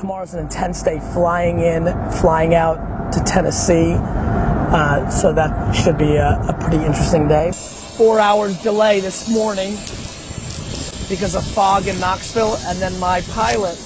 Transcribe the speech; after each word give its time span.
tomorrow's 0.00 0.32
an 0.32 0.40
intense 0.40 0.82
day 0.82 0.98
flying 1.12 1.60
in, 1.60 1.84
flying 2.12 2.54
out 2.54 3.12
to 3.12 3.22
Tennessee. 3.24 3.92
Uh, 3.92 5.10
so 5.10 5.32
that 5.32 5.72
should 5.72 5.98
be 5.98 6.16
a, 6.16 6.40
a 6.48 6.56
pretty 6.58 6.82
interesting 6.82 7.28
day. 7.28 7.52
Four 7.52 8.18
hours 8.18 8.60
delay 8.62 9.00
this 9.00 9.28
morning 9.28 9.72
because 11.08 11.34
of 11.34 11.44
fog 11.44 11.86
in 11.86 12.00
Knoxville, 12.00 12.56
and 12.62 12.78
then 12.78 12.98
my 12.98 13.20
pilot 13.32 13.76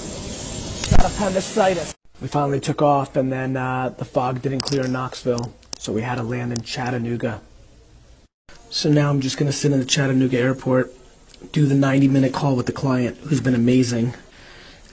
got 0.91 1.11
appendicitis. 1.11 1.93
We 2.21 2.29
finally 2.29 2.61
took 2.61 2.81
off, 2.81 3.17
and 3.17 3.29
then 3.29 3.57
uh, 3.57 3.89
the 3.89 4.05
fog 4.05 4.41
didn't 4.41 4.61
clear 4.61 4.85
in 4.85 4.93
Knoxville, 4.93 5.53
so 5.77 5.91
we 5.91 6.01
had 6.01 6.15
to 6.15 6.23
land 6.23 6.53
in 6.53 6.61
Chattanooga. 6.61 7.41
So 8.69 8.89
now 8.89 9.09
I'm 9.09 9.19
just 9.19 9.37
going 9.37 9.51
to 9.51 9.57
sit 9.57 9.73
in 9.73 9.79
the 9.79 9.85
Chattanooga 9.85 10.37
airport, 10.37 10.93
do 11.51 11.65
the 11.65 11.75
90 11.75 12.07
minute 12.07 12.31
call 12.31 12.55
with 12.55 12.67
the 12.67 12.71
client, 12.71 13.17
who's 13.17 13.41
been 13.41 13.55
amazing, 13.55 14.13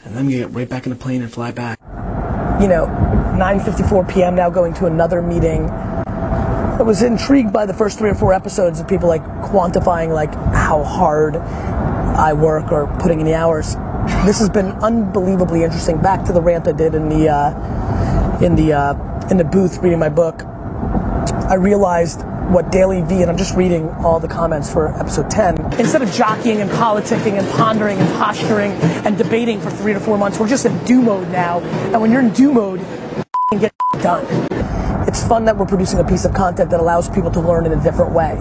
and 0.04 0.16
then 0.16 0.28
get 0.28 0.50
right 0.50 0.68
back 0.68 0.86
in 0.86 0.90
the 0.90 0.96
plane 0.96 1.22
and 1.22 1.32
fly 1.32 1.50
back. 1.50 1.78
You 2.60 2.68
know, 2.68 2.86
9:54 3.38 4.12
p.m. 4.12 4.34
now, 4.34 4.50
going 4.50 4.74
to 4.74 4.86
another 4.86 5.22
meeting. 5.22 5.68
I 5.70 6.82
was 6.82 7.02
intrigued 7.02 7.52
by 7.52 7.66
the 7.66 7.74
first 7.74 7.98
three 7.98 8.10
or 8.10 8.14
four 8.14 8.32
episodes 8.32 8.80
of 8.80 8.88
people 8.88 9.08
like 9.08 9.22
quantifying 9.42 10.12
like 10.12 10.34
how 10.34 10.82
hard 10.82 11.36
I 11.36 12.32
work 12.32 12.72
or 12.72 12.86
putting 12.98 13.20
in 13.20 13.26
the 13.26 13.34
hours. 13.34 13.74
This 14.24 14.38
has 14.40 14.48
been 14.48 14.72
unbelievably 14.82 15.62
interesting. 15.62 15.98
Back 16.00 16.24
to 16.26 16.32
the 16.32 16.40
rant 16.40 16.66
I 16.66 16.72
did 16.72 16.94
in 16.94 17.08
the 17.08 17.28
uh, 17.28 18.38
in 18.42 18.56
the 18.56 18.72
uh, 18.72 19.28
in 19.30 19.36
the 19.36 19.44
booth 19.44 19.78
reading 19.78 19.98
my 19.98 20.08
book. 20.08 20.42
I 20.44 21.54
realized 21.54 22.20
what 22.52 22.66
DailyVee, 22.66 23.22
and 23.22 23.30
I'm 23.30 23.38
just 23.38 23.56
reading 23.56 23.88
all 23.88 24.20
the 24.20 24.28
comments 24.28 24.70
for 24.70 24.94
episode 25.00 25.30
10. 25.30 25.80
Instead 25.80 26.02
of 26.02 26.12
jockeying 26.12 26.60
and 26.60 26.70
politicking 26.70 27.38
and 27.38 27.48
pondering 27.52 27.98
and 27.98 28.08
posturing 28.16 28.72
and 29.06 29.16
debating 29.16 29.58
for 29.58 29.70
three 29.70 29.94
to 29.94 30.00
four 30.00 30.18
months, 30.18 30.38
we're 30.38 30.48
just 30.48 30.66
in 30.66 30.84
do 30.84 31.00
mode 31.00 31.28
now. 31.28 31.60
And 31.60 32.00
when 32.02 32.10
you're 32.10 32.20
in 32.20 32.30
do 32.30 32.52
mode, 32.52 32.80
you 33.52 33.58
get 33.58 33.72
done. 34.02 34.26
It's 35.08 35.26
fun 35.26 35.46
that 35.46 35.56
we're 35.56 35.66
producing 35.66 35.98
a 35.98 36.04
piece 36.04 36.26
of 36.26 36.34
content 36.34 36.70
that 36.70 36.80
allows 36.80 37.08
people 37.08 37.30
to 37.30 37.40
learn 37.40 37.64
in 37.64 37.72
a 37.72 37.82
different 37.82 38.12
way. 38.12 38.32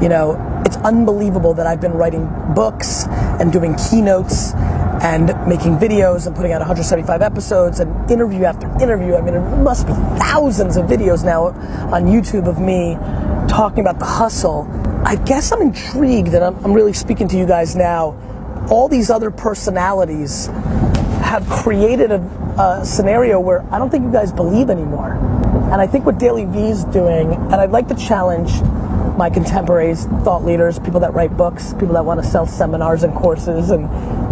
You 0.00 0.08
know, 0.08 0.62
it's 0.64 0.76
unbelievable 0.78 1.52
that 1.54 1.66
I've 1.66 1.80
been 1.82 1.92
writing 1.92 2.30
books 2.54 3.06
and 3.08 3.52
doing 3.52 3.76
keynotes 3.90 4.52
and 5.00 5.28
making 5.48 5.78
videos 5.78 6.26
and 6.26 6.36
putting 6.36 6.52
out 6.52 6.60
175 6.60 7.22
episodes 7.22 7.80
and 7.80 8.10
interview 8.10 8.44
after 8.44 8.66
interview. 8.82 9.14
I 9.16 9.22
mean, 9.22 9.34
it 9.34 9.56
must 9.58 9.86
be 9.86 9.94
thousands 10.18 10.76
of 10.76 10.86
videos 10.86 11.24
now 11.24 11.46
on 11.46 12.04
YouTube 12.04 12.46
of 12.46 12.58
me 12.58 12.96
talking 13.48 13.80
about 13.80 13.98
the 13.98 14.04
hustle. 14.04 14.68
I 15.04 15.16
guess 15.16 15.52
I'm 15.52 15.62
intrigued 15.62 16.32
that 16.32 16.42
I'm, 16.42 16.62
I'm 16.64 16.74
really 16.74 16.92
speaking 16.92 17.28
to 17.28 17.38
you 17.38 17.46
guys 17.46 17.74
now. 17.74 18.16
All 18.70 18.88
these 18.88 19.10
other 19.10 19.30
personalities 19.30 20.46
have 21.22 21.48
created 21.48 22.12
a, 22.12 22.20
a 22.58 22.84
scenario 22.84 23.40
where 23.40 23.62
I 23.72 23.78
don't 23.78 23.90
think 23.90 24.04
you 24.04 24.12
guys 24.12 24.32
believe 24.32 24.68
anymore. 24.68 25.12
And 25.72 25.80
I 25.80 25.86
think 25.86 26.04
what 26.04 26.18
DailyVee 26.18 26.70
is 26.70 26.84
doing, 26.84 27.32
and 27.32 27.54
I'd 27.54 27.70
like 27.70 27.88
to 27.88 27.94
challenge 27.94 28.50
my 29.20 29.28
contemporaries, 29.28 30.06
thought 30.24 30.46
leaders, 30.46 30.78
people 30.78 30.98
that 31.00 31.12
write 31.12 31.36
books, 31.36 31.74
people 31.74 31.92
that 31.92 32.02
want 32.02 32.22
to 32.22 32.26
sell 32.26 32.46
seminars 32.46 33.02
and 33.02 33.14
courses 33.14 33.70
and 33.70 33.82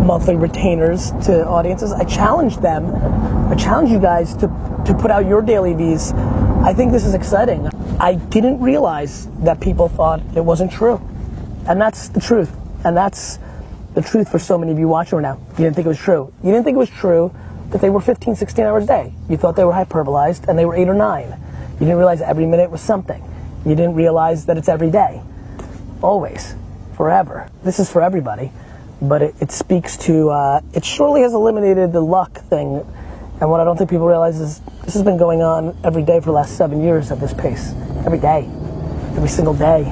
monthly 0.07 0.35
retainers 0.35 1.11
to 1.27 1.47
audiences. 1.47 1.93
I 1.93 2.05
challenge 2.05 2.57
them. 2.57 2.87
I 3.53 3.55
challenge 3.55 3.91
you 3.91 4.01
guys 4.01 4.35
to, 4.37 4.47
to 4.87 4.97
put 4.99 5.11
out 5.11 5.27
your 5.27 5.43
DailyVee's. 5.43 6.15
I 6.65 6.73
think 6.73 6.93
this 6.93 7.05
is 7.05 7.13
exciting. 7.13 7.67
I 8.01 8.15
didn't 8.15 8.61
realize 8.63 9.29
that 9.41 9.61
people 9.61 9.91
thought 9.91 10.23
it 10.35 10.43
wasn't 10.43 10.73
true. 10.73 11.07
And 11.69 11.79
that's 11.79 12.09
the 12.09 12.21
truth. 12.21 12.51
And 12.83 12.97
that's 12.97 13.39
the 13.93 14.01
truth 14.01 14.31
for 14.31 14.39
so 14.39 14.57
many 14.57 14.73
of 14.73 14.79
you 14.79 14.89
watching 14.89 15.19
right 15.19 15.23
now. 15.23 15.39
You 15.51 15.65
didn't 15.65 15.75
think 15.75 15.85
it 15.85 15.91
was 15.91 15.99
true. 15.99 16.33
You 16.43 16.51
didn't 16.51 16.65
think 16.65 16.77
it 16.77 16.79
was 16.79 16.89
true 16.89 17.35
that 17.73 17.83
they 17.83 17.91
were 17.91 18.01
15, 18.01 18.37
16 18.37 18.65
hours 18.65 18.85
a 18.85 18.87
day. 18.87 19.13
You 19.29 19.37
thought 19.37 19.55
they 19.55 19.65
were 19.65 19.75
hyperbolized 19.75 20.49
and 20.49 20.59
they 20.59 20.65
were 20.65 20.75
eight 20.75 20.89
or 20.89 20.95
nine. 20.95 21.39
You 21.75 21.81
didn't 21.81 21.99
realize 21.99 22.23
every 22.23 22.47
minute 22.47 22.71
was 22.71 22.81
something. 22.81 23.23
You 23.69 23.77
didn't 23.77 23.95
realize 23.95 24.47
that 24.47 24.57
it's 24.57 24.69
every 24.69 24.91
day. 24.91 25.21
Always. 26.03 26.55
Forever. 26.97 27.51
This 27.63 27.79
is 27.79 27.91
for 27.91 28.01
everybody. 28.01 28.51
But 29.03 29.23
it, 29.23 29.35
it 29.41 29.53
speaks 29.53 29.99
to, 29.99 30.31
uh, 30.31 30.61
it 30.73 30.85
surely 30.85 31.21
has 31.21 31.35
eliminated 31.35 31.93
the 31.93 32.01
luck 32.01 32.33
thing. 32.33 32.85
And 33.41 33.51
what 33.51 33.61
I 33.61 33.65
don't 33.65 33.77
think 33.77 33.91
people 33.91 34.07
realize 34.07 34.41
is 34.41 34.61
this 34.85 34.95
has 34.95 35.03
been 35.03 35.19
going 35.19 35.43
on 35.43 35.77
every 35.85 36.03
day 36.03 36.19
for 36.19 36.27
the 36.27 36.33
last 36.33 36.57
seven 36.57 36.83
years 36.83 37.13
at 37.13 37.21
this 37.21 37.35
pace. 37.35 37.73
Every 38.07 38.19
day. 38.19 38.45
Every 39.17 39.29
single 39.29 39.55
day. 39.55 39.85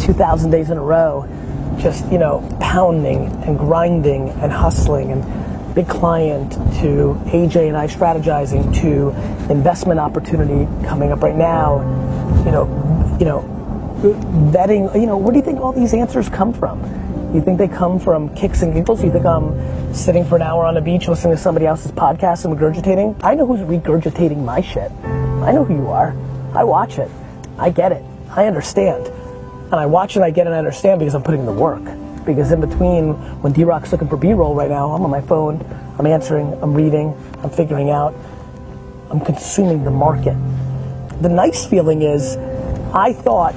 2,000 0.00 0.50
days 0.50 0.70
in 0.70 0.76
a 0.76 0.82
row. 0.82 1.26
Just, 1.78 2.10
you 2.10 2.18
know, 2.18 2.46
pounding 2.60 3.26
and 3.44 3.56
grinding 3.56 4.28
and 4.28 4.52
hustling 4.52 5.12
and 5.12 5.74
big 5.74 5.88
client 5.88 6.52
to 6.52 7.18
AJ 7.26 7.68
and 7.68 7.76
I 7.76 7.86
strategizing 7.86 8.74
to 8.82 9.10
investment 9.52 10.00
opportunity 10.00 10.66
coming 10.86 11.10
up 11.10 11.22
right 11.22 11.34
now. 11.34 11.80
You 12.44 12.52
know, 12.52 12.93
you 13.18 13.26
know, 13.26 13.42
vetting, 14.52 14.94
you 14.94 15.06
know, 15.06 15.16
where 15.16 15.32
do 15.32 15.38
you 15.38 15.44
think 15.44 15.60
all 15.60 15.72
these 15.72 15.94
answers 15.94 16.28
come 16.28 16.52
from? 16.52 16.80
You 17.34 17.40
think 17.40 17.58
they 17.58 17.68
come 17.68 17.98
from 17.98 18.34
kicks 18.34 18.62
and 18.62 18.72
giggles? 18.72 19.02
You 19.02 19.10
think 19.10 19.26
I'm 19.26 19.94
sitting 19.94 20.24
for 20.24 20.36
an 20.36 20.42
hour 20.42 20.64
on 20.64 20.76
a 20.76 20.80
beach 20.80 21.08
listening 21.08 21.36
to 21.36 21.42
somebody 21.42 21.66
else's 21.66 21.90
podcast 21.92 22.44
and 22.44 22.56
regurgitating? 22.56 23.18
I 23.24 23.34
know 23.34 23.46
who's 23.46 23.60
regurgitating 23.60 24.44
my 24.44 24.60
shit. 24.60 24.90
I 25.02 25.52
know 25.52 25.64
who 25.64 25.74
you 25.74 25.88
are. 25.88 26.14
I 26.54 26.64
watch 26.64 26.98
it. 26.98 27.10
I 27.58 27.70
get 27.70 27.92
it. 27.92 28.04
I 28.30 28.46
understand. 28.46 29.08
And 29.64 29.74
I 29.74 29.86
watch 29.86 30.16
it, 30.16 30.22
I 30.22 30.30
get 30.30 30.46
it, 30.46 30.50
I 30.50 30.58
understand 30.58 31.00
because 31.00 31.14
I'm 31.14 31.22
putting 31.22 31.40
in 31.40 31.46
the 31.46 31.52
work. 31.52 31.82
Because 32.24 32.52
in 32.52 32.60
between, 32.60 33.14
when 33.42 33.52
D-Rock's 33.52 33.92
looking 33.92 34.08
for 34.08 34.16
B-roll 34.16 34.54
right 34.54 34.70
now, 34.70 34.92
I'm 34.92 35.02
on 35.02 35.10
my 35.10 35.20
phone, 35.20 35.64
I'm 35.98 36.06
answering, 36.06 36.52
I'm 36.62 36.74
reading, 36.74 37.14
I'm 37.42 37.50
figuring 37.50 37.90
out, 37.90 38.14
I'm 39.10 39.20
consuming 39.20 39.84
the 39.84 39.90
market. 39.90 40.36
The 41.20 41.28
nice 41.28 41.66
feeling 41.66 42.02
is, 42.02 42.36
I 42.94 43.12
thought 43.12 43.56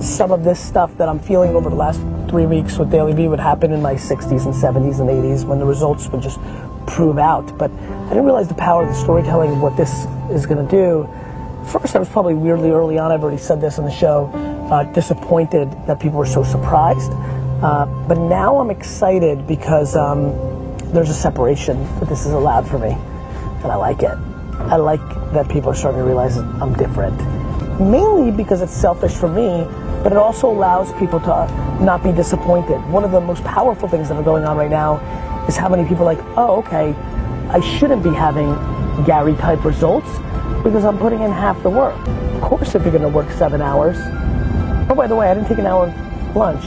some 0.00 0.30
of 0.30 0.44
this 0.44 0.60
stuff 0.60 0.96
that 0.98 1.08
I'm 1.08 1.18
feeling 1.18 1.56
over 1.56 1.68
the 1.68 1.74
last 1.74 2.00
three 2.30 2.46
weeks 2.46 2.78
with 2.78 2.92
DailyVee 2.92 3.28
would 3.28 3.40
happen 3.40 3.72
in 3.72 3.82
my 3.82 3.94
60s 3.94 4.44
and 4.44 4.54
70s 4.54 5.00
and 5.00 5.10
80s 5.10 5.44
when 5.44 5.58
the 5.58 5.64
results 5.64 6.06
would 6.10 6.22
just 6.22 6.38
prove 6.86 7.18
out. 7.18 7.58
But 7.58 7.72
I 7.72 8.08
didn't 8.10 8.24
realize 8.24 8.46
the 8.46 8.54
power 8.54 8.84
of 8.84 8.88
the 8.88 8.94
storytelling 8.94 9.50
of 9.50 9.60
what 9.60 9.76
this 9.76 10.06
is 10.30 10.46
going 10.46 10.64
to 10.64 10.70
do. 10.70 11.08
First, 11.72 11.96
I 11.96 11.98
was 11.98 12.08
probably 12.08 12.34
weirdly 12.34 12.70
early 12.70 12.98
on, 12.98 13.10
I've 13.10 13.24
already 13.24 13.42
said 13.42 13.60
this 13.60 13.80
on 13.80 13.84
the 13.84 13.90
show, 13.90 14.26
uh, 14.70 14.84
disappointed 14.92 15.72
that 15.88 15.98
people 15.98 16.18
were 16.18 16.24
so 16.24 16.44
surprised. 16.44 17.10
Uh, 17.64 17.86
but 18.06 18.16
now 18.16 18.60
I'm 18.60 18.70
excited 18.70 19.44
because 19.48 19.96
um, 19.96 20.30
there's 20.92 21.10
a 21.10 21.14
separation 21.14 21.82
that 21.98 22.08
this 22.08 22.22
has 22.22 22.32
allowed 22.32 22.68
for 22.68 22.78
me. 22.78 22.92
And 22.92 23.72
I 23.72 23.74
like 23.74 24.04
it. 24.04 24.16
I 24.70 24.76
like 24.76 25.00
that 25.32 25.48
people 25.48 25.70
are 25.70 25.74
starting 25.74 25.98
to 25.98 26.04
realize 26.04 26.36
I'm 26.36 26.74
different. 26.74 27.35
Mainly 27.80 28.30
because 28.30 28.62
it's 28.62 28.72
selfish 28.72 29.12
for 29.12 29.28
me, 29.28 29.64
but 30.02 30.12
it 30.12 30.18
also 30.18 30.48
allows 30.48 30.92
people 30.94 31.20
to 31.20 31.78
not 31.82 32.02
be 32.02 32.10
disappointed. 32.10 32.78
One 32.88 33.04
of 33.04 33.10
the 33.10 33.20
most 33.20 33.44
powerful 33.44 33.88
things 33.88 34.08
that 34.08 34.16
are 34.16 34.22
going 34.22 34.44
on 34.44 34.56
right 34.56 34.70
now 34.70 34.96
is 35.46 35.56
how 35.56 35.68
many 35.68 35.86
people 35.86 36.08
are 36.08 36.14
like, 36.14 36.24
oh, 36.38 36.56
okay, 36.60 36.94
I 37.50 37.60
shouldn't 37.60 38.02
be 38.02 38.10
having 38.10 38.54
Gary 39.04 39.34
type 39.34 39.64
results 39.64 40.08
because 40.62 40.84
I'm 40.84 40.98
putting 40.98 41.20
in 41.20 41.30
half 41.30 41.62
the 41.62 41.70
work. 41.70 41.96
Of 42.08 42.40
course, 42.40 42.74
if 42.74 42.82
you're 42.82 42.92
going 42.92 43.02
to 43.02 43.08
work 43.08 43.30
seven 43.32 43.60
hours. 43.60 43.96
Oh, 44.88 44.94
by 44.96 45.06
the 45.06 45.14
way, 45.14 45.30
I 45.30 45.34
didn't 45.34 45.48
take 45.48 45.58
an 45.58 45.66
hour 45.66 45.86
lunch. 46.34 46.64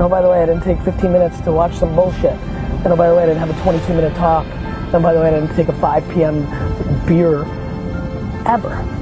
Oh, 0.00 0.08
by 0.08 0.22
the 0.22 0.30
way, 0.30 0.42
I 0.42 0.46
didn't 0.46 0.62
take 0.62 0.80
15 0.80 1.12
minutes 1.12 1.40
to 1.42 1.52
watch 1.52 1.74
some 1.74 1.94
bullshit. 1.94 2.32
And 2.32 2.86
oh, 2.86 2.96
by 2.96 3.08
the 3.08 3.14
way, 3.14 3.24
I 3.24 3.26
didn't 3.26 3.40
have 3.40 3.50
a 3.50 3.62
22 3.62 3.92
minute 3.92 4.14
talk. 4.16 4.46
And 4.94 5.02
by 5.02 5.12
the 5.12 5.20
way, 5.20 5.28
I 5.28 5.40
didn't 5.40 5.54
take 5.56 5.68
a 5.68 5.74
5 5.74 6.08
p.m. 6.10 6.44
beer. 7.06 7.44
Ever. 8.46 8.97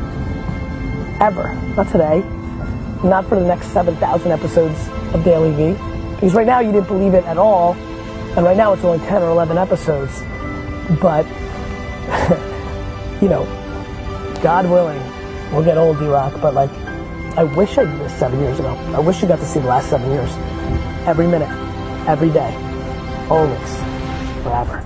Ever. 1.21 1.55
Not 1.77 1.89
today. 1.91 2.21
Not 3.03 3.27
for 3.27 3.39
the 3.39 3.47
next 3.47 3.69
7,000 3.69 4.31
episodes 4.33 4.79
of 5.15 5.23
DailyVee. 5.23 6.15
Because 6.15 6.35
right 6.35 6.47
now 6.47 6.61
you 6.61 6.73
didn't 6.73 6.89
believe 6.89 7.15
it 7.15 7.25
at 7.25 7.39
all. 7.39 7.75
And 8.37 8.45
right 8.45 8.57
now 8.57 8.73
it's 8.73 8.85
only 8.85 9.05
10 9.07 9.23
or 9.23 9.31
11 9.31 9.57
episodes. 9.57 10.21
But, 11.01 11.27
you 13.23 13.29
know, 13.29 13.45
God 14.43 14.69
willing, 14.71 15.01
we'll 15.53 15.65
get 15.65 15.79
old, 15.79 15.99
D-Rock. 15.99 16.41
But 16.41 16.55
like, 16.55 16.71
I 17.37 17.45
wish 17.45 17.77
I 17.77 17.85
did 17.85 18.01
this 18.01 18.15
seven 18.15 18.41
years 18.41 18.59
ago. 18.59 18.75
I 18.95 18.99
wish 18.99 19.23
you 19.23 19.29
got 19.29 19.39
to 19.39 19.47
see 19.47 19.61
the 19.61 19.67
last 19.67 19.91
seven 19.91 20.11
years. 20.11 20.31
Every 21.07 21.27
minute, 21.27 21.51
every 22.09 22.31
day, 22.31 22.55
always, 23.29 23.77
forever. 24.43 24.83